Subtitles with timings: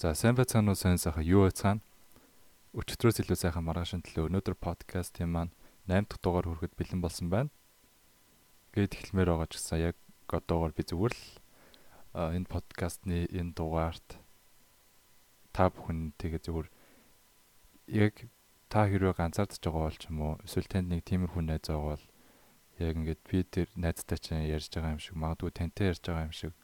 [0.00, 1.84] За сайн байцгаана уу сайн сайхан юу байцгаана?
[2.72, 5.52] Өчигдрөөс илүү сайхан маргаашин төлөө өнөөдөр подкастын маань
[5.92, 7.52] 8 дахь дугаар хүрэхэд бэлэн болсон байна.
[8.72, 10.00] Гээд эхлэмээр байгаа ч гэсэн яг
[10.32, 11.24] одоогоор би зүгээр л
[12.16, 14.16] энэ подкастны энэ дугаарт
[15.52, 16.68] та бүхэн тэгээ зүгээр
[18.00, 18.14] яг
[18.72, 22.04] та хэрвээ ганцаардж байгаа бол ч юм уу эсвэл танд нэг тиймэрхүү найз байгаа бол
[22.80, 26.32] яг ингээд би тэр найзтай чинь ярьж байгаа юм шиг магадгүй тантай ярьж байгаа юм
[26.32, 26.56] шиг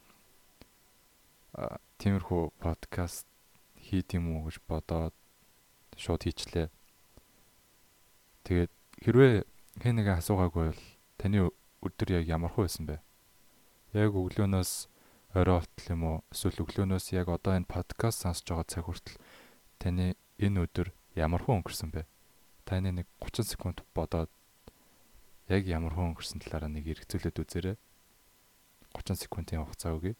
[1.96, 3.26] тиймэрхүү подкаст
[3.80, 5.14] хийх юм уу гэж бодоод
[5.96, 6.68] шууд хийчлээ.
[8.44, 9.34] Тэгээд хэрвээ
[9.80, 10.82] хэн нэгэн асуугаагүй бол
[11.16, 11.48] таны
[11.80, 13.00] өдөр яг ямар хөө байсан бэ?
[13.96, 14.72] Яг өглөөнөөс
[15.32, 16.16] орой болтол юм уу?
[16.32, 19.16] Эсвэл өглөөнөөс яг одоо энэ подкаст сонсож байгаа цаг хүртэл
[19.80, 22.04] таны энэ өдөр ямар хөө өнгөрсөн бэ?
[22.68, 24.28] Таны нэг 30 секунд бодоод
[25.48, 27.76] яг ямар хөө өнгөрсөн талаараа нэг эргцүүлээд үзээрэй.
[28.92, 30.16] 30 секундын хугацаа өгье.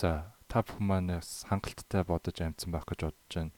[0.00, 3.52] За та бүхэн манаас хангалттай бодож амжсан байх гэж бодож байна.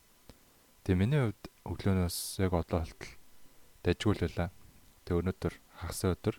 [0.83, 3.15] Тэгээ миний хувьд өглөөнөөс яг одоо болтол
[3.87, 4.51] дажгууллаа.
[5.07, 6.37] Тэгээ өнөөдөр хагас өдөр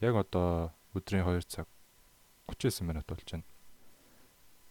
[0.00, 1.68] яг одоо өдрийн 2 цаг
[2.48, 3.44] 39 минут болж байна.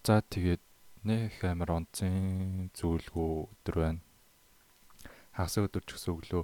[0.01, 0.65] За тэгээд
[1.05, 4.01] нэх амар онцын зүйлгүй өдөр байна.
[5.37, 6.43] Хагас өдөр ч гэсэн өглөө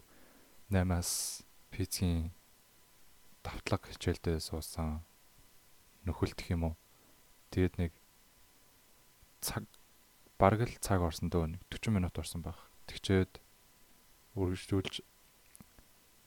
[0.69, 1.41] 8-аас
[1.73, 2.29] физикийн
[3.41, 5.01] давтлаг хичээлдээ суусан
[6.05, 6.75] нөхөлдөх юм уу.
[7.49, 7.91] Тэгээд нэг
[9.41, 9.65] цаг
[10.39, 12.57] бараг л цаг орсон дөө нэг 40 минут орсон баг.
[12.87, 13.41] Тэгчээд
[14.37, 15.03] үргэлжлүүлж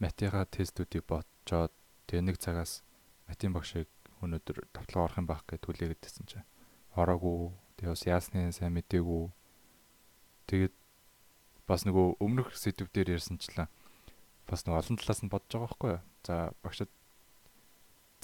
[0.02, 1.72] матига тестүүдийг бодцоод
[2.06, 2.84] тэгээ нэг цагаас
[3.26, 3.88] матин багшийг
[4.20, 6.48] өнөөдөр давтлага орох юм байх гэж хүлээгээдсэн чинь
[6.94, 7.54] ороогүй.
[7.80, 9.32] Тэгээ бас яасны сайн мэдээгүй.
[10.46, 10.74] Тэгээд
[11.66, 13.68] бас нөгөө өмнөх сэдв дээр ярьсанчлаа
[14.46, 16.02] бас нэг олон талаас нь бодож байгаа байхгүй юу.
[16.24, 16.90] За багшд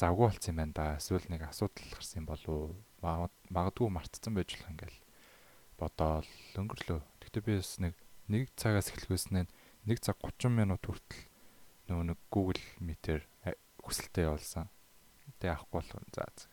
[0.00, 0.86] завгүй болсон юм байна да.
[0.96, 2.74] Эсвэл нэг асуудал гарсан болов
[3.04, 4.98] магадгүй мартцсан байж болох ингээл
[5.76, 7.00] бодоол өнгөрлөө.
[7.20, 7.94] Тэгтээ би бас нэг
[8.32, 9.44] нэг цагаас эхлэхөөснээ
[9.88, 11.28] нэг цаг 30 минут хүртэл
[11.88, 13.24] нөгөө нэг Google Meet-ээр
[13.82, 14.68] хүсэлтэд явуулсан.
[15.40, 16.48] Тэгээ авахгүй болох за тэгэл.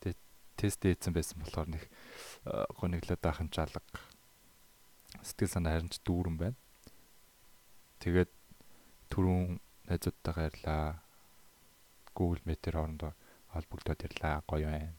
[0.00, 0.16] Тэгээ
[0.60, 1.84] тест хийсэн байсан болохоор нэг
[2.78, 3.80] гониглоод байх юм чалга.
[5.24, 6.58] Сэтгэл санаа харин ч дүүрэн байна.
[7.98, 8.30] Тэгээд
[9.10, 9.58] түрүүн
[9.88, 11.02] найзуудтайгаа ярьлаа.
[12.14, 13.12] Google Meet-ээр орондоо
[13.52, 14.42] холбогдоод ярьлаа.
[14.46, 14.94] Гоё байна.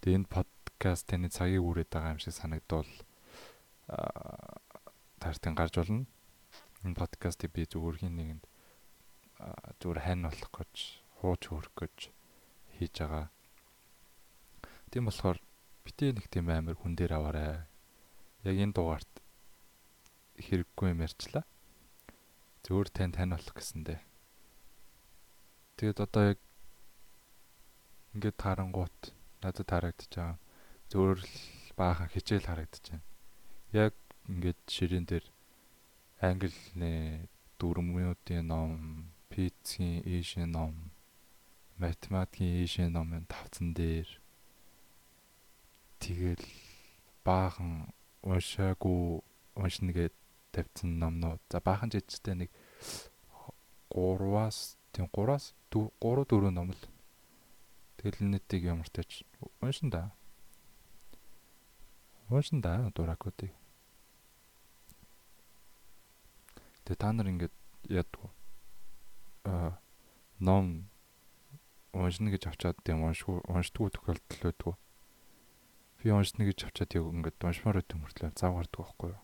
[0.00, 2.88] Тэгээ энэ подкаст таны цагийг үрээд байгаа юм шиг санагдвал
[5.20, 6.06] тартын гарч болно.
[6.84, 8.44] Энэ подкастыг би хин нэгэнд
[9.80, 10.74] зүгээр хань болох гэж,
[11.20, 11.96] хууч хөрөх гэж
[12.76, 13.28] хийж байгаа.
[14.90, 15.38] Тийм болохоор
[15.84, 17.68] битээ нэг тийм амар хүн дээр аваарай.
[18.48, 19.12] Яг энэ дугаарт
[20.40, 21.44] хэрэггүй юм ярьчлаа.
[22.64, 24.09] Зөвөр тань тань болох гэсэндээ.
[25.80, 26.38] Тэгээд одоо яг
[28.12, 30.36] ингээд тарангуут надад харагдаж байгаа.
[30.92, 31.36] Зөвөр л
[31.72, 33.08] баахан хичээл харагдаж байна.
[33.72, 33.96] Яг
[34.28, 35.24] ингээд ширээн дээр
[36.20, 37.24] англи
[37.56, 40.92] дөрмүүдийн ном, физикийн ийшээ ном,
[41.80, 44.20] математикийн ийшээ номын тавцан дээр
[45.96, 46.44] тэгэл
[47.24, 47.88] баахан
[48.20, 49.24] уншаагүй
[49.56, 50.12] уншина гэд
[50.52, 51.40] тавьсан номнууд.
[51.48, 52.50] За баахан жижигтэй нэг
[53.88, 56.82] 3-аас тийм 3-аас 3 4 ном л
[58.00, 59.28] Тэгэл нийтийг ямар тач
[59.60, 60.16] уншин да.
[62.32, 63.52] Уншин да дуракуудыг.
[66.88, 67.52] Тэгээ та нар ингээд
[67.92, 68.32] яадгүй.
[69.44, 69.76] Аа
[70.40, 70.88] ном
[71.92, 74.74] уншина гэж авчаад тийм уншгүй уншдгүй тохиолдол байдгүй.
[76.00, 79.20] Би уншина гэж авчаад яг ингээд уншмаар өгдөг мөртлөө зав гардаг байхгүй юу?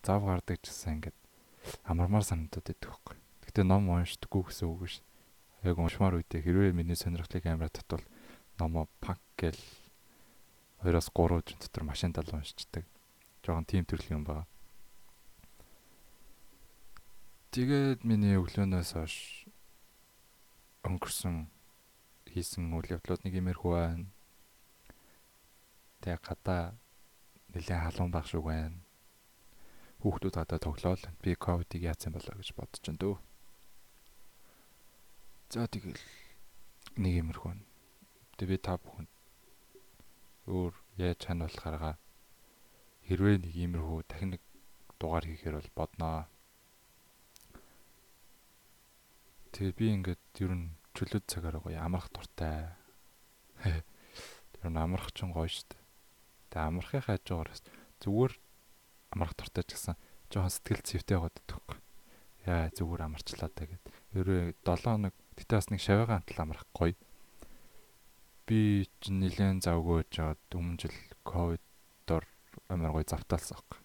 [0.00, 1.18] Зав гардаг гэсэн ингээд
[1.84, 3.19] амармаар санагдаад байдаг байхгүй.
[3.50, 5.02] Гэтэ ном уншдаггүй гэсэн үг биш
[5.66, 8.06] яг уншмаар үедээ хэрвээ миний сонирхлыг амар татвал
[8.62, 9.58] номоо пак гэл
[10.86, 12.86] 2-оос 3 жин дотор машин тал уншчихдаг.
[13.42, 14.46] Жохон тим төрлийн юм байна.
[17.50, 19.16] Тэгээд миний өглөөнөөс хойш
[20.86, 21.50] өнгөрсөн
[22.30, 24.06] хийсэн үйл явдлууд нэг имерхүү байна.
[26.06, 26.78] Тэгээ гадаа
[27.50, 28.78] нэлээд халуун баг шүү байна.
[30.06, 31.02] Хүүхдүүд гадаа тоглоол.
[31.18, 33.18] Би ковидыг яатсан болоо гэж бодож байна дөө.
[35.50, 35.98] За тэгэл
[36.94, 37.58] нэг юмрхүү.
[38.38, 39.10] Тэгээ би та бүхэн
[40.46, 41.98] өөр яаж чануулахаараа
[43.10, 44.42] хэрвээ нэг иймэрхүү дахин нэг
[45.02, 46.30] дугаар хийхээр бол бодноо.
[49.50, 52.70] Тэгээ би ингээд ер нь чөлөөт цагаар гоё амрах дуртай.
[54.54, 55.74] Тэр нь амрах ч гоё штэ.
[56.54, 57.66] Тэгээ амрахын хажуугаараас
[57.98, 58.38] зүгээр
[59.18, 59.98] амрах дуртай ч гэсэн
[60.30, 61.78] жоохон сэтгэл зүйтэй байгаад өгөхгүй.
[62.46, 63.82] Яа зүгээр амарчлаа та гэд.
[64.14, 66.94] Ерөө 7 хоног гэтээ бас нэг шавьяагаан амтал амрах гоё.
[68.44, 72.28] Би ч нэлээд завгүй жаад өмнө жил ковидор
[72.68, 73.80] амар гоё завтаалсан аахгүй.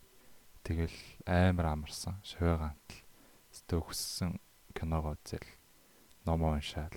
[0.67, 3.01] Тэгэл амар амарсан шавьяагаан амтал.
[3.55, 4.31] Өстө хүссэн
[4.75, 5.47] киногоо зэл
[6.27, 6.91] номоо уншаал.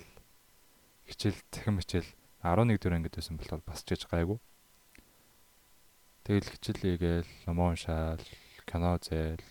[1.07, 2.09] Хичээл цахим хичээл
[2.43, 4.39] 11 дөрөв ангид байсан бол бас ч гэж гайгүй.
[6.27, 8.23] Тэгэл хичээл хийгээл номоо уншаал,
[8.67, 9.41] кино зээл.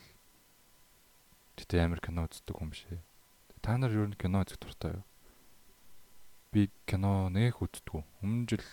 [1.56, 3.07] Тэгтээ амар кино үздэг юм шээ.
[3.68, 5.04] Та нар юу н кино үзэх дуртай юу?
[6.56, 8.00] Би кино нэх үздэггүй.
[8.24, 8.64] Өмнө жил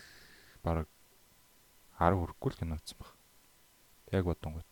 [0.64, 0.88] баг
[2.00, 3.12] 10 хүрэхгүй л кино үзсэн баг.
[4.16, 4.72] Яг бодонгууд.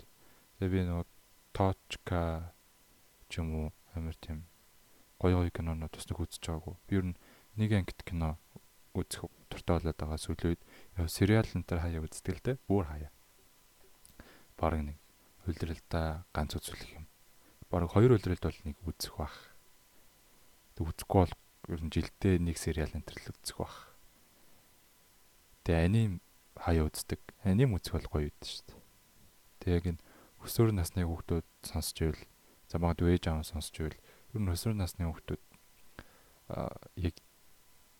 [0.63, 1.11] Тэгээ би нөгөө
[1.51, 2.55] Точка
[3.27, 3.67] ч юм уу
[3.99, 4.47] амар тийм
[5.19, 6.75] гоё гоё кинонууд бас нэг үзэж байгаагүй.
[6.87, 7.19] Би ер нь
[7.59, 8.39] нэг ангит кино
[8.95, 10.63] үзэх дуртай болоод байгаа сүүлийн үед
[11.03, 12.63] яа сериал энэ төр хаяа үздэг л дээ.
[12.71, 13.11] Бүр хаяа.
[14.55, 14.97] Бараг нэг
[15.43, 17.11] хөлдрөлтөө ганц үзүүлэх юм.
[17.67, 19.52] Бараг хоёр хөлдрөлт бол нэг үзэх бах.
[20.75, 21.35] Тэг үзэхгүй бол
[21.73, 23.93] ер нь жилдээ нэг сериал л үзэх бах.
[25.63, 26.13] Тэгээ аним
[26.57, 27.21] хаяа үздэг.
[27.45, 28.81] Аним үзэх бол гоё үйд шүү дээ.
[29.63, 30.01] Тэг яг энэ
[30.43, 32.23] өсвөр насны хүүхдүүд сонсч ивэл
[32.67, 33.95] за магадгүй ээж аав сонсч ивэл
[34.35, 35.43] ер нь өсвөр насны хүүхдүүд
[36.51, 36.67] а
[36.99, 37.15] яг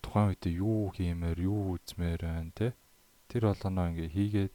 [0.04, 2.76] тухайн үед юу хиймээр юу үзмээр байна те
[3.32, 4.54] тэр болгоноо ингээ хийгээд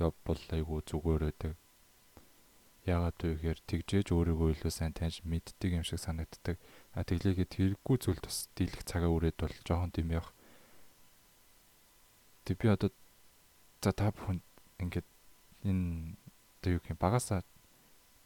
[0.00, 1.52] явбал айгу зүгээр байдаг
[2.82, 6.58] яагаад вэ гэхээр тэгжээж өөрийгөө илүү сайн таньж мэддэг юм шиг санагддаг.
[6.98, 10.34] А тэглээгээ тэрэггүй зүйл бас дийлэх цагаа үрээд бол жоохон тийм явах.
[12.42, 12.90] Тэг би одоо
[13.78, 14.42] за та бүхэн
[14.82, 15.06] ингээд
[15.62, 16.18] энэ
[16.58, 17.46] одоо юу юм багасаа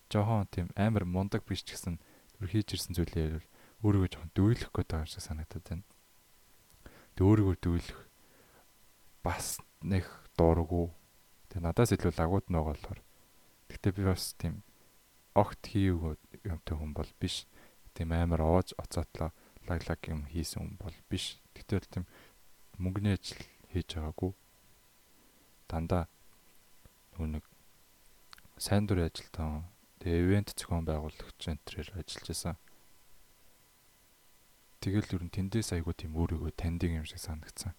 [0.08, 2.00] жоохон тийм амар мундаг биш ч гэсэн
[2.40, 3.44] түр хийж ирсэн зүйлээ
[3.84, 5.84] өөрийгөө жоохон дүүлэх гээд байгаа юм шиг санагдаад байна.
[7.12, 7.98] Тэг өөрийгөө дүүлэх
[9.20, 10.08] бас нэг
[10.40, 10.88] дуургүй.
[11.52, 13.00] Тэг надаас илүү лагууд болохоор
[13.68, 14.62] Гэхдээ би бас тийм
[15.34, 16.16] огт хийвгүй
[16.48, 17.44] юмтай хүн бол биш.
[17.94, 19.30] Тийм амар оож оцоотлоо
[19.68, 21.40] лаглаг юм хийсэн хүн бол биш.
[21.52, 22.04] Гэтэл тийм
[22.78, 23.42] мөнгөний ажил
[23.72, 24.32] хийж байгаагүй.
[25.68, 26.08] Дандаа
[27.18, 27.44] нэг
[28.56, 29.68] сайн дурын ажилтан
[30.00, 32.56] тэгээ ивент зохион байгуулагч энтрээр ажиллаж байсан.
[34.80, 37.74] Тэгэл ер нь тэндээс айгуу тийм өөрийгөө таньдаг юм шиг санагдсан.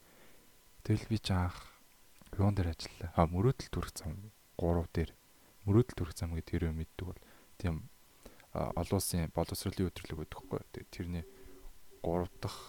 [0.83, 1.55] Тэгэл би ч анх
[2.35, 3.09] юун дээр ажиллаа.
[3.15, 5.11] А мөрөөдөл төрөх зам 3 дээр
[5.67, 7.21] мөрөөдөл төрөх зам гэдэг тэрөө мэддэг бол
[7.59, 7.75] тийм
[8.55, 10.61] олон улсын боловсролын өдрөлөг гэдэг хгүй.
[10.89, 11.25] Тэрний
[12.01, 12.59] 3 дахь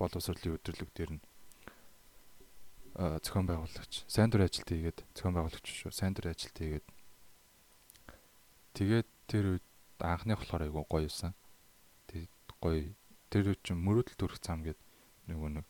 [0.00, 1.22] боловсролын өдрөлөг дээр нь
[2.98, 5.92] зохион байгуулагч сайн дурын ажилт хийгээд зохион байгуулагч шүү.
[5.94, 6.86] Сайн дурын ажилт хийгээд
[8.74, 9.66] тэгээд тэр үед
[10.02, 11.36] анхных болохоор айгу гоё юусан.
[12.10, 12.90] Тэгээд гоё
[13.30, 14.82] тэр үед чинь мөрөөдөл төрөх зам гэдэг
[15.30, 15.66] нөгөө нэг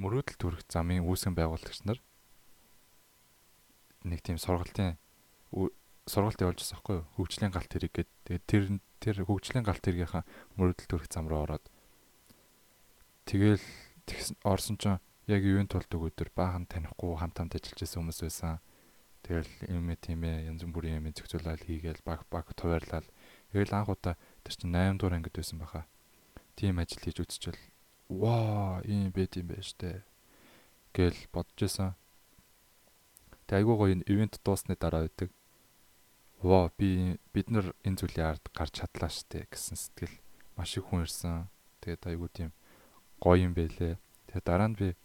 [0.00, 1.98] мөрөөдөл төрөх замын үүсгэн байгуулагч нар
[4.04, 4.96] нэг тийм сургалтын
[6.04, 7.06] сургалт явуулж байгаа байхгүй юу?
[7.16, 8.64] Хөгжлийн галт хэрэг гээд тэгээд тэр
[9.00, 10.24] тэр хөгжлийн галт хэргийнхаа
[10.60, 11.64] мөрөдөл төрөх зам руу ороод
[13.24, 13.64] тэгэл
[14.44, 14.92] орсон ч
[15.26, 18.60] яг ивент болдог өдөр баахан танихгүй хамт хамт ажиллаж байсан хүмүүс байсан.
[19.24, 23.08] Тэгэл юм тийм ээ янз бүрийн юм зохицуулаад хийгээл баг баг туваарлал.
[23.48, 25.88] Тэгэл анх удаа тэр чинь 8 дугаар ангид байсан баха.
[26.52, 27.64] Тим ажил хийж үзчихвэл
[28.12, 30.04] ваа ийм байт юм байна штэ.
[30.92, 31.96] Гэл бодож байсан.
[33.46, 35.30] Тэг айгуу гоё ивент дуусны дараа байдаг.
[36.40, 40.16] Воо би бид нар энэ зүйлийн ард гарч чадлаа штэ гэсэн сэтгэл
[40.56, 41.48] маш их хүн ирсэн.
[41.80, 42.50] Тэгээд айгуу тийм
[43.20, 44.00] гоё юм байлээ.
[44.28, 44.96] Тэгээд дараа нь би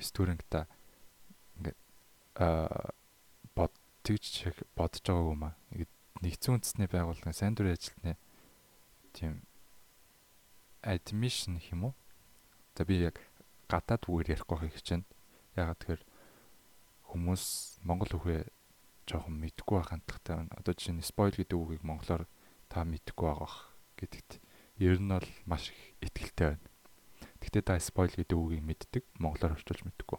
[0.00, 0.68] стүрэнгта
[1.56, 1.78] ингээд
[2.36, 2.92] аа
[3.56, 5.54] бод тэгж бодож байгаагүй маа.
[6.22, 8.16] Нэгдсэн үндэсний байгууллагын сайн дурын ажилтны
[9.12, 9.42] тийм
[10.82, 11.94] admission хэм үү?
[12.76, 13.20] За би яг
[13.70, 15.06] гадаад үгээр ярихгүй гэж байна.
[15.56, 16.02] Ягаад тэгэхээр
[17.12, 17.44] хүмүүс
[17.84, 18.48] монгол үгээ
[19.04, 20.56] жоохон мэдгүй байх хандлагатай байна.
[20.56, 22.24] Одоо жишээ нь spoil гэдэг үгийг монголоор
[22.72, 23.52] та мэдгүй байгаа
[24.00, 24.40] гэдэгт
[24.80, 26.68] ер нь бол маш их ихтгэлтэй байна.
[27.44, 30.18] Гэхдээ та spoil гэдэг үгийг мэддэг, монголоор орчуулж мэдгүй.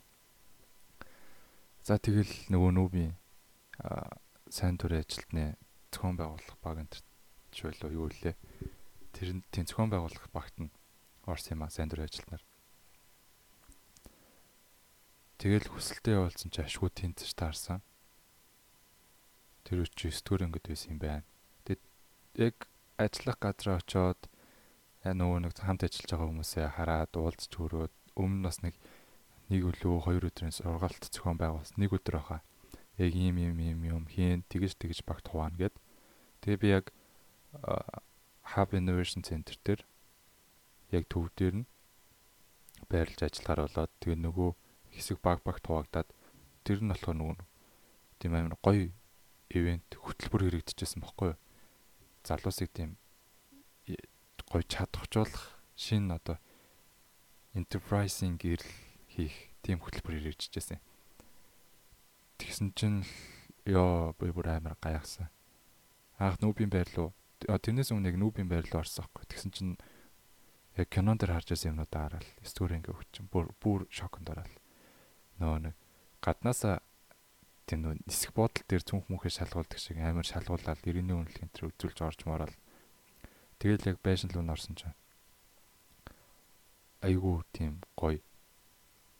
[1.82, 3.04] За тэгэл нөгөө нүүби
[4.54, 5.58] сайн төрийн ажилтны
[5.90, 7.02] зохион байгуулах баг энэ
[7.50, 8.38] ч байлоо юу лээ.
[9.18, 10.70] Тэр тийм зохион байгуулах багт нь
[11.26, 12.44] орсон юм а сайн төрийн ажилтнаар.
[15.44, 17.84] Тэгэл хүсэлтэд явуулсан чи ашгүй тэнцэж таарсан.
[19.68, 21.28] Тэр үчи 9 дэх ангид байсан юм байна.
[21.68, 21.84] Тэгэд
[22.40, 22.56] яг
[22.96, 24.24] ажиллах газараа очоод
[25.04, 28.80] нөгөө нэг хамт ажиллаж байгаа хүмүүсээ хараад уулзч хөрөөд өмнө бас нэг
[29.52, 31.76] нэг өглөө хоёр өдрийн сургаалт зохион байгуулсан.
[31.76, 32.40] Нэг өдөр баха.
[32.96, 35.76] Яг ийм ийм ийм юм хийн тэгэж тэгэж багт хуваана гэд.
[36.40, 36.96] Тэгээ би яг
[38.56, 39.84] Hub Innovation Center дээр
[40.96, 41.70] яг төв дээр нь
[42.88, 44.63] байрлаж ажиллахаар болоод тэгээ нөгөө
[44.94, 46.10] хэсэг баг багт хуваагдаад
[46.64, 47.38] тэр нь болохоор нөгөө
[48.22, 48.90] тийм амар гоё
[49.50, 51.40] ивент хөтөлбөр хэрэгдэжсэн баггүй юу?
[52.24, 52.98] Залуусыг тийм
[54.48, 56.38] гоё чадахжуулах шинэ одоо
[57.58, 58.70] enterprising гэрэл
[59.10, 59.36] хийх
[59.66, 60.78] тийм хөтөлбөр хэрэгжижсэн.
[62.38, 63.02] Тэгсэн чинь
[63.66, 65.30] ёо би бүр амар гайхсан.
[66.22, 67.10] Анх нүүбийн байр руу
[67.42, 69.26] тэрнээс өмнө яг нүүбийн байр руу орсон байхгүй.
[69.30, 69.74] Тэгсэн чинь
[70.78, 74.54] яг кинон дээр харж байсан юмнуудаа хараад стори ингээ өгч чинь бүр бүр шоконд ороод
[75.40, 75.76] нөө нэг
[76.22, 76.82] гаднаасаа
[77.66, 81.98] тийм нөө нисэх бодол дээр цүнх мүхээ шалгуулдаг шиг амар шалгуулаад 90-ийн үнэлгээ энэ үзүүлж
[82.04, 82.56] орж морол
[83.58, 84.98] тэгэл яг байшин руу норсон чинь
[87.04, 88.20] айгүй тийм гоё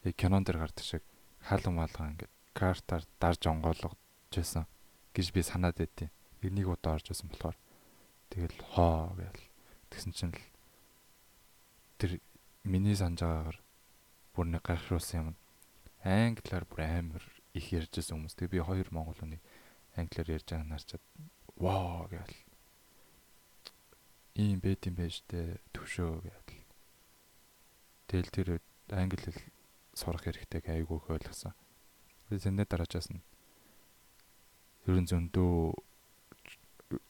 [0.08, 1.04] яг кинон дээр гардаг шиг
[1.44, 4.00] хаалга малган ингээд картаар дарж онгойлгож
[4.32, 4.66] байсан
[5.14, 6.10] гэж би санаад байдیں۔
[6.44, 7.58] Нэг удаа орж байсан болохоор
[8.30, 9.44] тэгэл хоо гээл
[9.92, 10.44] тэгсэн чинь л
[12.00, 12.12] тэр
[12.64, 13.60] миний санаж байгаагаар
[14.36, 15.36] бүр нэг гайхшруулсан юм.
[16.04, 17.24] Англиар бүр амар
[17.56, 18.36] их ярьж байсан хүмүүс.
[18.36, 19.42] Тэгээ би хоёр монгол хүний
[19.96, 21.04] англиар ярьж байгааг харчаад
[21.56, 22.38] вау гээл.
[24.36, 26.68] Ийм байт юм байж тээ төвшөө гээл.
[28.12, 28.50] Тэгэл тэр
[28.92, 29.42] англи хэл
[29.96, 31.54] сурах хэрэгтэй айгүй их ойлгосон.
[32.28, 33.24] Тэгээ зэндээ дараажаас нь
[34.90, 35.54] ерөн зөндөө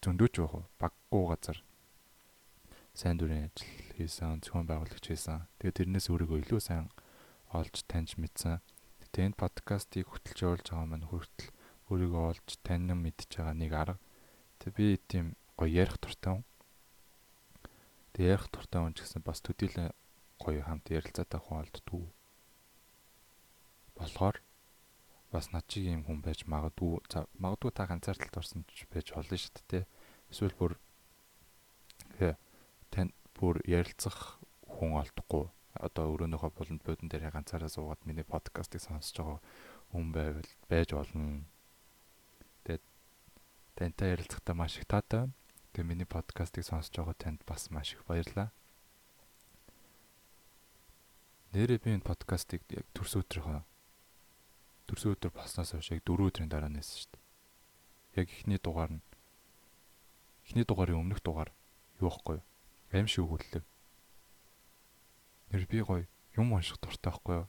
[0.04, 1.58] зөндөөч байх уу баггүй газар
[2.94, 3.66] сайн дүрийн ажил
[3.98, 5.50] хийсэн, зохион байгуулагч хийсэн.
[5.58, 6.94] Тэгээ тэрнээс өөрийгөө илүү сайн
[7.50, 8.62] олж таньж мэдсэн.
[9.14, 11.54] Энэ подкастыг хөтлж явуулж байгаа маань хүртэл
[11.94, 14.02] өөрийгөө олж таньсан мэдж байгаа нэг арга.
[14.58, 16.46] Тэгээ би тийм гоё ярих туртай хүн.
[18.18, 19.94] Тэгээ ярих туртай хүн ч гэсэн бас төдийлөн
[20.42, 22.06] гоё хамт ярилцаатай хүн олддгүй.
[24.02, 24.42] Болохоор
[25.30, 26.98] бас над чиг юм хүн байж магадгүй
[27.38, 29.86] магадгүй та ганцаардалд орсон ч байж болно шүү дээ.
[30.34, 30.74] Эсвэл бүр
[32.90, 39.18] тань бүр ярилцах хүн олдохгүй одоо өрөөнийхөө болонд бодон дээр ганцаараа суугаад миний подкастыг сонсож
[39.18, 39.40] байгаа
[39.92, 41.46] хүн байвал байж болно.
[42.64, 42.84] Тэгээд
[43.76, 45.34] тантай ярилцахтаа маш их таатай байна.
[45.74, 48.54] Тэгээ миний подкастыг сонсож байгаа танд бас маш их баярлалаа.
[51.54, 53.62] Нэрээ би энэ подкастыг яг төрс өдрийнхөө
[54.90, 57.24] төрс өдөр болсноос хойш яг 4 өдрийн дараа нээсэн шүү дээ.
[58.22, 59.06] Яг эхний дугаар нь
[60.46, 61.50] эхний дугаарын өмнөх дугаар
[62.02, 62.46] юу ихгүй юу?
[62.94, 63.64] Аим шиг өгүүллээ.
[65.54, 67.48] Нэр би гоё юм унших дуртай байхгүй юу?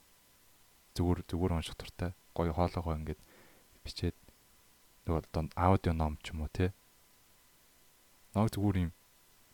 [0.92, 2.12] Зүгээр зүгээр унших дуртай.
[2.36, 3.20] Гоё хоолоогоо ингээд
[3.80, 4.16] бичээд
[5.08, 6.76] нөгөө донд аудио ном ч юм уу те.
[8.36, 8.92] Нэг зүгээр юм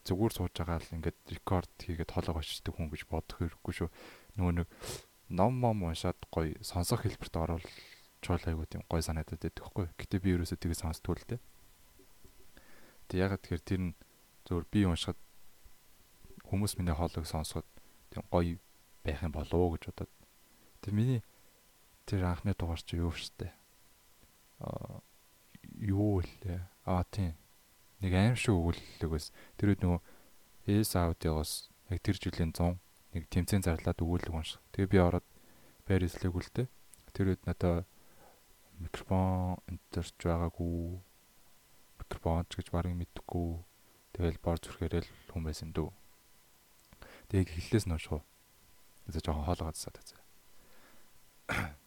[0.02, 3.88] зүгээр сууж байгаа л ингээд рекорд хийгээд хоолоо очдаг хүн гэж бодох хэрэггүй шүү
[4.34, 4.68] нөгөө нэг
[5.30, 7.66] ном мом уншаад гоё сонсох хэлбэрт оруулж
[8.26, 9.86] айгуу тийм гоё санагдаад байдаг хгүй.
[9.94, 11.40] Гэтэ би ерөөсөө тийг сонсдгүй л дээ.
[13.06, 13.94] Тэг ягаад тэгэхээр тэр нь
[14.42, 15.18] зөвөр би уншихад
[16.50, 17.66] хүмүүс миний хоолойг сонсоход
[18.30, 18.58] гоё
[19.04, 20.10] байх юм болов уу гэж бодоод.
[20.82, 21.22] Тэг миний
[22.06, 23.52] тэр анхны дугаар чи юу штэ.
[24.60, 25.00] Аа
[25.78, 26.60] юу вэ?
[26.84, 27.34] Аа тийм.
[28.00, 30.00] Нэг аим шиг өгүүлэлэг бас тэр үед нөгөө
[30.80, 32.76] эс аудиогоос яг тэр жилийн 100
[33.14, 34.62] нэг тэмцээн зарлаад өгүүлэг унших.
[34.72, 35.26] Тэгээ би ороод
[35.86, 36.66] байр эслэг үлдээ.
[37.12, 37.84] Тэр үед надаа
[38.78, 40.98] микрофон энтерч байгаагүй.
[42.00, 43.60] Микрофон ч гэж барыг мэдгүй.
[44.14, 45.92] Тэгэл бор зүрхээрэл хүн байсан дүү.
[47.30, 48.26] Тэгээ хэллээс нь унших уу.
[49.06, 51.78] Тэгээ жоохон хоолоо гадсаад байгаа.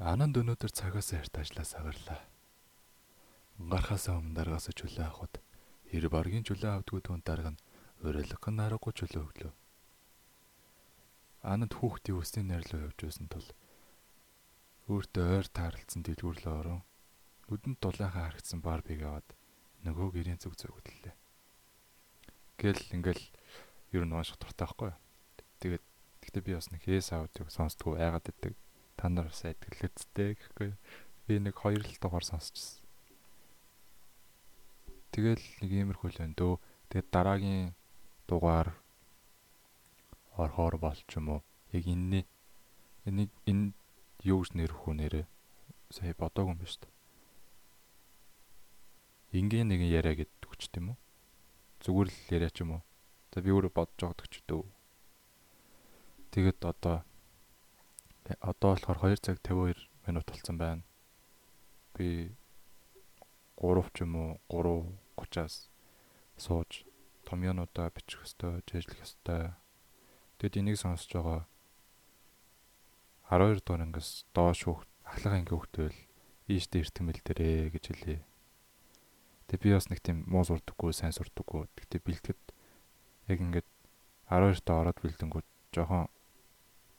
[0.12, 2.20] Ананд өнөөдөр цагаас эрт ажиллаас агарлаа.
[3.56, 5.40] Гарахаас өмнө дараагаас чөлөө авахд
[5.90, 7.62] Хэр баргийн чөлөө авдгүй түн дарга нь
[8.06, 9.52] урилга нь аргагүй чөлөө өглөө.
[11.42, 13.48] Анад хүүхдийн өсний найрлуу явж байсан тул
[14.86, 16.86] өөртөө ойр таарлцсан дэлгүүрлээ орон
[17.50, 19.26] нүдэнд дулаахан харагдсан бар биг аваад
[19.84, 21.14] нөгөө гэрийн зүг зүгдлээ.
[22.60, 23.24] Гэл ингээл
[23.96, 24.92] ер нь унших дуртай байхгүй?
[25.64, 25.84] Тэгээд
[26.20, 28.54] гэхдээ би бас нэг хээс аудиог сонсдгоо айгаад байдаг.
[28.96, 30.70] Та нар бас айдгэлээдтэй гэхгүй.
[31.26, 32.84] Би нэг хоёр л дугаар сонсчихсон.
[35.10, 36.54] Тэгэл нэг иймэрхүү л байна дөө.
[36.92, 37.72] Тэгээд дараагийн
[38.28, 38.76] дугаар
[40.36, 41.40] орхоор болч юм уу?
[41.72, 42.28] Яг энэ
[43.08, 43.72] энийг энэ
[44.22, 45.26] юу гэж нэрх үү нэрээ?
[45.90, 46.99] Сая бодоогүй юм ба шүү дээ.
[49.30, 50.98] Ингийн нэгэн яриа гэдэг хүч тийм үү?
[51.86, 52.82] Зүгээр л яриа ч юм уу?
[53.30, 54.66] За би өөрөө бодож байгаа ч дөө.
[56.34, 57.06] Тэгэд одоо
[58.42, 60.82] одоо болохоор 2 цаг 52 минут болсон байна.
[61.94, 62.34] Би
[63.54, 65.70] 3 ч юм уу 3:30-аас
[66.34, 66.82] сууж
[67.22, 69.54] томьёонуудаа бичих ёстой, жижиглэх ёстой.
[70.42, 71.46] Тэгэд энийг сонсож байгаа
[73.30, 74.66] 12 дугаар ангиас доош
[75.06, 75.98] ахлах анги хүүхдэл
[76.50, 78.29] ийштэй эртэмэл дээрээ гэж хэлээ.
[79.50, 81.66] Тэгээ би бас нэг тийм муу сурдаггүй, сайн сурдаггүй.
[81.74, 82.40] Тэгтээ бэлтгэд
[83.34, 83.68] яг ингээд
[84.30, 86.06] 12 та ороод бэлдэнгүүд жоохон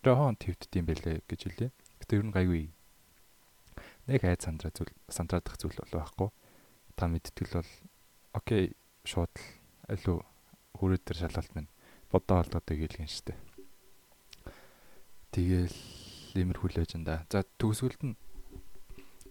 [0.03, 1.71] жоохон твтдэм байлээ гэж хэлээ.
[2.03, 2.67] Гэтэ ер нь гайгүй.
[4.11, 6.29] Нэг хайд сандраа зүйл сандраадах зүйл бол байхгүй.
[6.99, 7.71] Та мэдтгэл бол
[8.35, 8.75] окей
[9.07, 10.27] шууд л алуу
[10.75, 11.71] хүрээд төр шалгалт минь
[12.11, 13.31] бодоо холдоотой гэлгэн штэ.
[15.31, 15.71] Тэгэл
[16.35, 17.23] имерхүү л байж энэ.
[17.31, 18.19] За төгсгөлд нь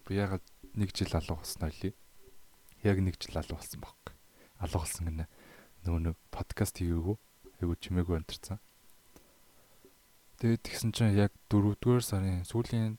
[0.09, 1.93] би ягаад нэг жил алга болсон ойлээ.
[2.83, 4.15] Яг нэг жил алга болсон байхгүй.
[4.61, 5.27] Алга болсон гэнэ.
[5.85, 7.17] Нөгөө нэг подкаст хийгээгүй.
[7.61, 8.61] Айгу чимээгүй өнтөрцөн.
[10.41, 12.97] Тэгээд тэгсэн чинь яг 4-р сарын сүүлийн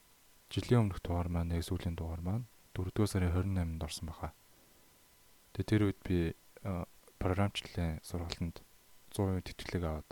[0.53, 2.45] жилийн өмнөх дугаар маань яг сүүлийн дугаар маань
[2.77, 4.37] 4-р сарын 28-нд орсон баха.
[5.57, 6.17] Тэгээд тэр үед би
[7.17, 8.61] програмчлалын сургалтанд
[9.09, 10.09] 100% тэтгэлэг аваад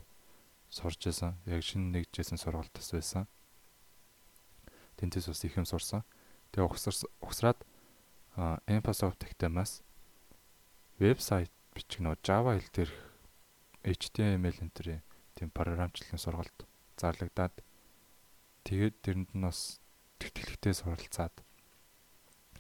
[0.73, 1.37] сурч байсан.
[1.45, 3.29] Яг шинэ нэгжсэн сургалт тас байсан.
[4.97, 6.01] Тэнцээс бас их юм сурсан.
[6.49, 6.65] Тэгээ
[7.21, 7.61] ухсраад
[8.35, 9.81] Microsoft Tectamаас
[10.99, 12.91] вебсайт бичих нөө Java хэл дээр
[13.87, 15.01] HTML энтрийн
[15.35, 16.67] тийм програмчлалын сургалт
[16.99, 17.55] зарлагдаад
[18.67, 19.79] тэгээд тэрэнд нь бас
[20.19, 21.35] тэтгэлэгтэй суралцаад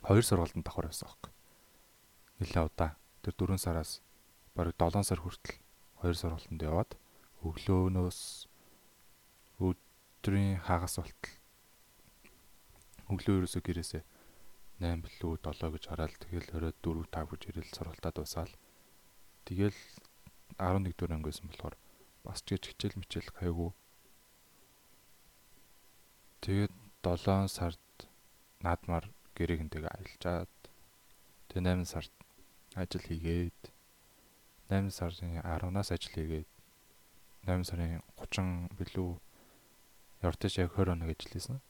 [0.07, 1.31] хоёр сургалтанд давхар байсан байхгүй.
[2.39, 2.91] Нилээ удаа.
[3.19, 3.99] Тэр 4 сараас
[4.55, 5.59] бараг 7 сар хүртэл
[5.99, 6.95] хоёр сургалтанд яваад
[7.43, 8.19] өглөөнөөс
[9.59, 11.35] өдрийн хагас болтол
[13.11, 14.03] өглөө ерөөсөө гэрээсээ
[14.79, 18.53] 8 билүү 7 гэж хараад тэгэл оройд 4 5 гэж ирэл сургалтад усаал
[19.47, 19.79] тэгэл
[20.57, 21.75] 11 дөрөв ангисэн болохоор
[22.23, 23.71] бас ч гэж хичээл мичээл гайгүй
[26.43, 27.87] тэгээд 7 сард
[28.65, 29.05] наадмаар
[29.37, 30.53] гэрээгэндээ аялжаад
[31.49, 32.13] тэгээ 8 сард
[32.81, 33.61] ажил хийгээд
[34.71, 36.49] 8 сарын 10-наас ажил хийгээд
[37.47, 39.11] 8 сарын 30 билүү
[40.21, 41.61] Явтаж яг 20 хоног ажилласан.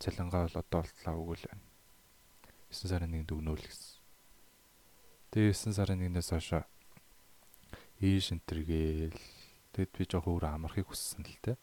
[0.00, 1.64] Цалингаа бол одоо болтлаа өгөөл байна.
[2.72, 4.00] 9 сарын 1-нд өгнөөл гэсэн.
[5.30, 6.48] Тэгээд 9 сарын 1-ээс хойш
[8.00, 9.20] ийш энтергээл
[9.76, 11.60] тэгэд би жоох өөр амархыг хүссэн л тэ.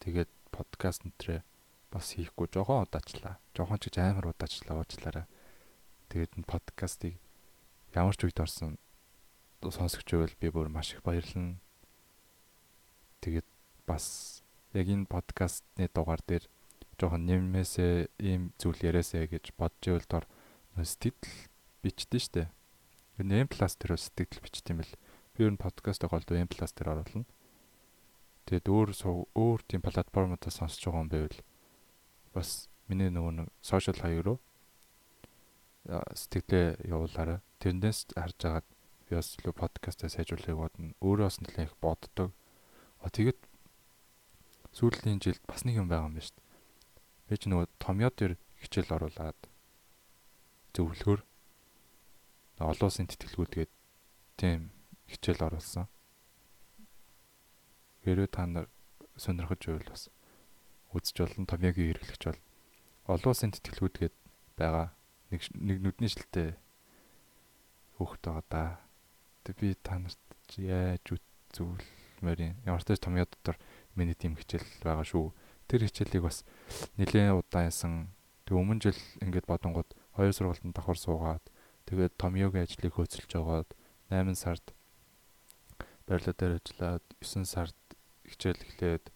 [0.00, 1.44] Тэгээд подкаст энтрээ
[1.92, 3.36] бас хийхгүй жоохон удаачлаа.
[3.52, 5.26] Жоохон ч гэж амар удаачлаа уучлаарай.
[6.08, 7.20] Тэгээд энэ подкастыг
[7.92, 8.80] ямар ч үед орсон
[9.60, 11.60] сонсогч байвал би бүр маш их баярлна.
[13.20, 13.46] Тэгээд
[13.84, 14.40] бас
[14.72, 16.48] яг энэ подкастны дугаар дээр
[17.00, 20.24] жоохон нэмээсээ ийм зүйл яриасаа гэж бодж ивэл дор
[20.76, 21.48] сэтгэл
[21.80, 22.52] бичдэн штэ.
[23.16, 24.94] Энэ M+ дээр сэтгэл бичт юм бэл.
[25.32, 27.24] Би ер нь подкаст голдоо M+ дээр оруулна.
[28.44, 28.88] Тэгээд өөр
[29.32, 31.38] өөр тийм платформудаас сонсож байгаа юм байвал
[32.36, 34.38] бас миний нөгөө сошиал хаяг руу
[35.86, 37.40] сэтгэлээ явуулаарай.
[37.60, 38.66] Тэрнээс харж агаад
[39.08, 40.92] би бас илүү подкастаа сайжруулахыг бодно.
[41.00, 42.30] Өөрөө бас нэлээд их боддог.
[43.00, 43.38] А тэгэд
[44.76, 46.49] сүүлийн жилд бас нэг юм байгаа юм байна шүү дээ.
[47.30, 49.38] Би ч нөгөө томьёо дээр хичээл оруулаад
[50.74, 51.22] зөвлөхөр
[52.58, 53.70] олон улсын тэтгэлгүүдгээд
[54.34, 54.74] тийм
[55.06, 55.86] хичээл оруулсан.
[58.02, 58.66] Хэрвээ та нар
[59.14, 60.10] сонирхож байвал бас
[60.90, 62.40] үзэж болон томьёогийн хэрэглэгч бол
[63.14, 64.14] олон улсын тэтгэлгүүдгээд
[64.58, 64.90] байгаа
[65.30, 66.58] нэг нэг нүдний шилтэй
[67.94, 68.64] хөөхт байгаа да.
[69.46, 70.18] Тэг би та нарт
[70.58, 72.58] яаж үзүүлмээр юм.
[72.66, 73.56] Ямар ч тач томьёо дотор
[73.94, 75.30] миний тийм хичээл байгаа шүү.
[75.70, 76.42] Тэр хичээлийг бас
[76.98, 77.92] нэлээд удаан ясан.
[78.42, 81.44] Тэг өмнө жил ингээд бодонгууд хоёр сургалтанд давхар суугаад
[81.86, 83.70] тэгээд томьёогийн ажлыг хөөцөлж аваад
[84.10, 84.74] 8 сард
[86.10, 87.78] барилга дээр ажиллаад 9 сард
[88.26, 89.14] хичээл эхлээд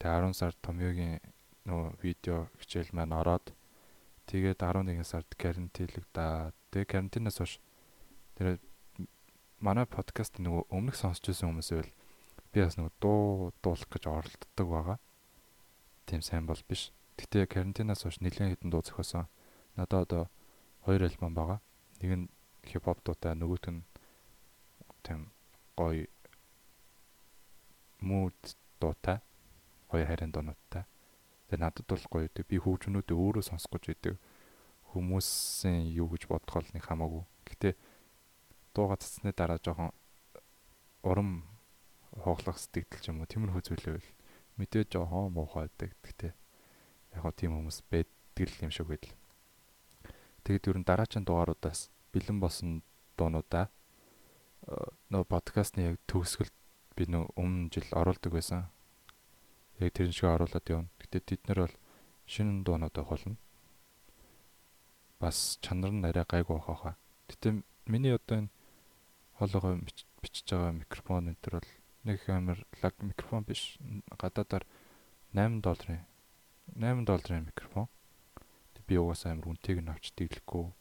[0.00, 1.20] тэг 10 сард томьёогийн
[1.68, 3.52] нөө видео хичээл маань ороод
[4.30, 6.54] Тэгээд 11 сард карантинлэгдээ.
[6.70, 7.58] Тэгээд карантинаас хойш
[8.38, 8.62] тэр
[9.58, 11.90] манай подкаст нөгөө өмнөх сонсч байсан хүмүүс байвал
[12.54, 14.98] би бас нөгөө дуу дуулах гэж оролддог байгаа.
[16.06, 16.92] Тийм сайн бол биш.
[17.18, 19.28] Гэтэ карантинаас хойш нэлээд хэдэн дуу зохиосон.
[19.76, 20.22] Надад одоо
[20.84, 21.60] хоёр альбом байгаа.
[22.00, 22.26] Нэг нь
[22.64, 23.84] хипхоп дуутай, нөгөөх нь
[25.02, 25.32] тийм
[25.76, 26.06] гоё
[28.00, 28.40] мууд
[28.80, 29.20] дуутай.
[29.90, 30.84] Хоёр харин дуунуудтай.
[31.48, 32.46] Тэгээ надад бол гоё үү.
[32.48, 34.14] Би хөгжмөнүүдээ өөрөө сонсох гэж байдаг.
[34.94, 37.22] Хүмүүсийн юу гэж бодох бол нэг хамаагүй.
[37.46, 37.68] Гэтэ
[38.74, 39.90] дууга цацсны дараа жоохон
[41.02, 41.44] урам
[42.14, 44.08] хооглох сэтгэл ч юм уу тиймэрхүү зүйлэвэл
[44.60, 45.96] мэдээж жоохон муухай байдаг.
[46.04, 46.28] Гэтэ
[47.16, 49.08] яг гоо тийм хүмүүс байдаг юм шиг байл.
[50.44, 52.82] Тэгэд ер нь дараачийн дугааруудаас бэлэн болсон
[53.16, 53.72] дуунуудаа
[55.12, 56.54] нөө подкастны яг төгсгөлд
[56.96, 58.68] би нөө өмнө жил оруулдаг байсан
[59.80, 60.92] яг тэрэн шиг оруулаад явна.
[61.00, 61.76] Гэтэ тэд нар бол
[62.28, 63.36] шинэ дуунуудаа холно.
[65.20, 66.94] Бас чанар нь арай гайгүй байхаа.
[67.28, 68.52] Гэтэ миний одоо энэ
[69.40, 69.80] хоолойгоо
[70.22, 71.70] бичиж байгаа микрофон энэ төр бол
[72.04, 73.78] нэг амар лаг микрофон биш.
[74.18, 74.64] Гадаадаар
[75.34, 76.04] 8 долларын
[76.76, 77.88] 8 долларын микрофон.
[78.86, 80.72] Би угаасаа амар үнэтэйг нь авч дийлэхгүй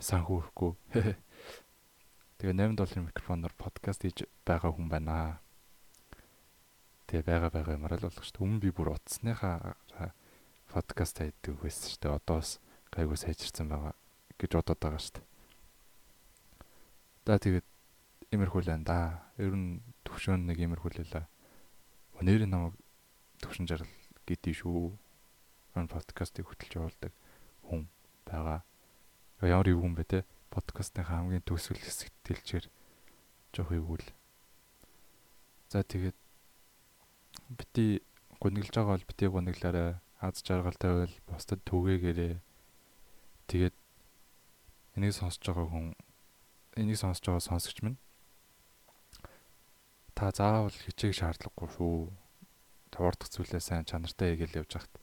[0.00, 0.72] санхүүрэхгүй.
[2.42, 5.38] Тэгээ 8 долларын микрофоноор подкаст хийж байгаа хүн байна.
[7.06, 8.44] Тэгээ байгаа байгаа юмар л болох шүү дээ.
[8.44, 9.76] Өмнө би бүр утасныхаа
[10.72, 12.16] подкаст хийдэг байсан шүү дээ.
[12.18, 12.58] Одоо бас
[12.90, 13.94] гайгүй сайжирсан байгаа
[14.42, 15.26] гэж бодоод байгаа шүү дээ.
[17.26, 17.66] За тэгээд
[18.34, 19.25] имерхүү л энэ да.
[19.36, 21.28] Ер нь төвшөн нэг имерхүү л лээ.
[22.16, 22.74] Өнөөдөр намайг
[23.44, 23.92] төвшин жаргал
[24.24, 24.96] гэдэг шүү.
[25.76, 27.12] Энэ подкастыг хөтлж явуулдаг
[27.68, 27.84] хүн
[28.24, 28.64] байгаа.
[29.44, 30.18] Ямар юу юм бэ те?
[30.48, 32.64] Подкастын хамгийн төгсгөл хэсэгт дэлчээр
[33.52, 34.08] жоох юу л.
[35.68, 36.16] За тэгээд
[37.60, 38.00] бити
[38.40, 40.00] гуниглж байгаа бол бити гуниглаарай.
[40.24, 42.40] Аз жаргалтай байл бусдад түгээгээрээ.
[43.52, 43.76] Тэгээд
[44.96, 45.92] энийг сонсож байгаа хүн
[46.80, 48.00] энийг сонсож байгаа сонсогч минь
[50.16, 52.08] та заавал хичээх шаардлагагүй шүү.
[52.88, 54.94] Тавардах зүйлээ сайн чанартай хийгээл явж хахт.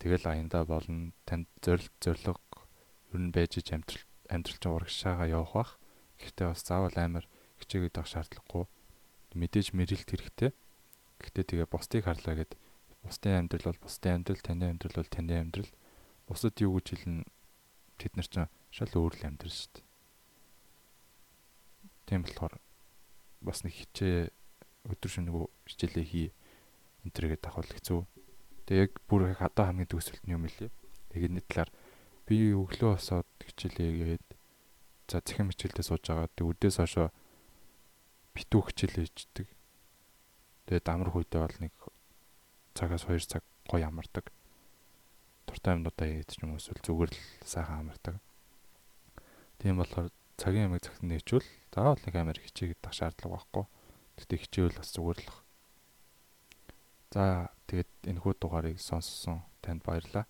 [0.00, 1.12] Тэгэл аяндаа болно.
[1.28, 2.40] Танд зориг зориг
[3.12, 5.72] ер нь байж амьдрал чинь урагшаага явах бах.
[6.24, 7.28] Гэхдээ бас заавал амар
[7.60, 8.64] хичээгээд авах шаардлагагүй.
[9.36, 10.50] Мэдээж мэрэлт хэрэгтэй.
[11.20, 12.56] Гэхдээ тэгээ бусдыг харлаа гэд
[13.04, 15.70] бусдын амьдрал бол бусдын амьдрал, таны амьдрал бол таны амьдрал.
[16.24, 17.28] Бусад юу гэж хэлнэ
[18.00, 19.84] тэд нар чинь шал өөр л амьдрал шүү дээ.
[22.08, 22.56] Тийм болохоор
[23.40, 24.28] бас нэг хичээ
[24.88, 26.28] өдөр шөнөгөө хичээлээ хий
[27.04, 28.00] энтергээд давхал хэцүү.
[28.68, 30.70] Тэгээ яг бүр одоо хамгийн төгсөлт нь юм лээ.
[31.12, 31.70] Тэгээд нэг талаар
[32.28, 34.26] би өглөө босоод хичээлээ гээд
[35.08, 36.28] за цахим хичээлдээ сууж байгаа.
[36.36, 37.08] Тэг өдөөс хойшоо
[38.36, 39.48] битүү хичээлээ хийдэг.
[40.68, 41.74] Тэгээд амрах үедээ бол нэг
[42.76, 44.30] цагаас 2 цаг гоё амардаг.
[45.48, 48.22] Дуртай юмнуудаа хийж юм эсвэл зүгээр л сайхан амардаг.
[49.58, 53.64] Тийм болохоор цагийн ямиг цагт нээчүүл заавал нэг амар хичээгээд тах шаардлага байхгүй.
[54.16, 55.28] Гэтэ хичээвэл бас зүгээр л.
[57.12, 60.24] За тэгээд энэхүү дугаарыг сонссон танд баярлалаа.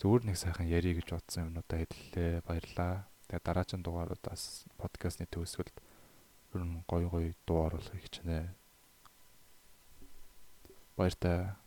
[0.00, 2.40] Зүгээр нэг сайхан ярих гэж бодсон юмнуудаа хэллээ.
[2.48, 3.04] Баярлалаа.
[3.28, 5.76] Тэгээд дараагийн дугааруудаас подкастны төгсгөлд
[6.56, 8.56] ер нь гоё гоё дуу оруулах байна.
[10.96, 11.60] Баяр таа.